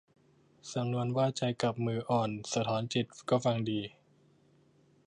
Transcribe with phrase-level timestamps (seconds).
[0.71, 3.81] สำนวนว่าใจกลับมืออ่อนสะท้อนจิต ก็ฟังดี